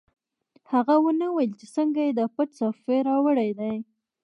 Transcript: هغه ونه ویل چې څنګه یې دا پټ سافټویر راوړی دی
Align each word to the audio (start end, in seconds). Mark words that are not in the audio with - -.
هغه 0.71 0.95
ونه 1.03 1.27
ویل 1.31 1.51
چې 1.59 1.65
څنګه 1.75 1.99
یې 2.07 2.11
دا 2.19 2.25
پټ 2.35 2.49
سافټویر 2.59 3.03
راوړی 3.09 3.49
دی 3.59 3.73